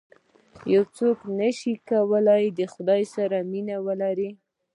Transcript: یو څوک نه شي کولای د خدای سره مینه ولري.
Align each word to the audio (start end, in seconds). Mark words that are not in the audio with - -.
یو 0.73 0.83
څوک 0.97 1.17
نه 1.39 1.49
شي 1.57 1.73
کولای 1.89 2.43
د 2.59 2.61
خدای 2.73 3.03
سره 3.15 3.37
مینه 3.51 3.77
ولري. 3.85 4.29